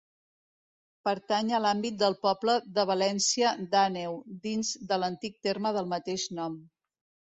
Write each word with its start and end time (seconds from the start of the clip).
Pertany 1.07 1.51
a 1.57 1.59
l'àmbit 1.65 1.99
del 2.05 2.17
poble 2.25 2.57
de 2.79 2.87
València 2.93 3.55
d'Àneu, 3.77 4.19
dins 4.49 4.77
de 4.93 5.03
l'antic 5.05 5.41
terme 5.49 5.79
del 5.81 5.97
mateix 5.97 6.31
nom. 6.43 6.63